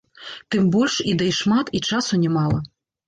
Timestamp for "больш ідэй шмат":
0.75-1.65